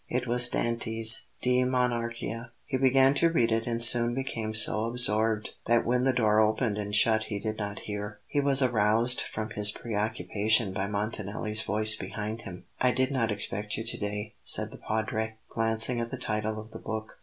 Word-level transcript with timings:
It 0.09 0.25
was 0.25 0.47
Dante's 0.49 1.27
"De 1.43 1.63
Monarchia." 1.63 2.53
He 2.65 2.75
began 2.75 3.13
to 3.13 3.29
read 3.29 3.51
it 3.51 3.67
and 3.67 3.83
soon 3.83 4.15
became 4.15 4.51
so 4.55 4.85
absorbed 4.85 5.51
that 5.67 5.85
when 5.85 6.05
the 6.05 6.11
door 6.11 6.39
opened 6.39 6.79
and 6.79 6.95
shut 6.95 7.25
he 7.25 7.37
did 7.37 7.59
not 7.59 7.81
hear. 7.81 8.17
He 8.25 8.39
was 8.39 8.63
aroused 8.63 9.21
from 9.21 9.51
his 9.51 9.69
preoccupation 9.71 10.73
by 10.73 10.87
Montanelli's 10.87 11.61
voice 11.61 11.95
behind 11.95 12.41
him. 12.41 12.65
"I 12.79 12.89
did 12.89 13.11
not 13.11 13.31
expect 13.31 13.77
you 13.77 13.83
to 13.83 13.97
day," 13.99 14.33
said 14.41 14.71
the 14.71 14.79
Padre, 14.79 15.35
glancing 15.49 15.99
at 15.99 16.09
the 16.09 16.17
title 16.17 16.57
of 16.59 16.71
the 16.71 16.79
book. 16.79 17.19